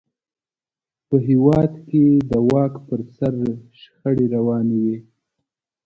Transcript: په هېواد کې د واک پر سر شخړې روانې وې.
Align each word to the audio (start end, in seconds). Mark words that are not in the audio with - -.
په 1.07 1.15
هېواد 1.27 1.71
کې 1.89 2.05
د 2.29 2.31
واک 2.49 2.73
پر 2.87 2.99
سر 3.15 3.33
شخړې 3.79 4.25
روانې 4.35 4.77
وې. 4.83 4.97